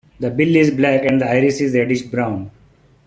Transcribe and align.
The 0.19 0.31
bill 0.31 0.55
is 0.55 0.71
black 0.71 1.05
and 1.05 1.21
the 1.21 1.27
iris 1.29 1.61
is 1.61 1.75
reddish 1.75 2.01
brown. 2.01 2.49